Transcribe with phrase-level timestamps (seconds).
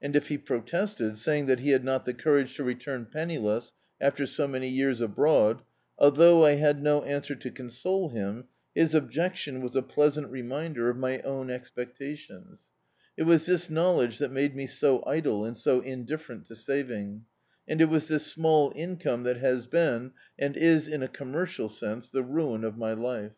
[0.00, 4.24] And if be protested, saying that he had not the courage to return penniless after
[4.24, 5.60] so many years abroad,
[5.98, 8.44] although I had no answer to console him,
[8.74, 12.18] his objcctirai was a pleasant reminder of my own [>57] D,i.,.db, Google The Autobiography of
[12.18, 12.64] a Super Tramp e^>ectatioDS.
[13.18, 17.24] It was this knowledge that made me so idle and so indifferent to saving;
[17.68, 22.08] and it was this small income that has been, and is in a commercial sense,
[22.08, 23.32] the ruin of my life.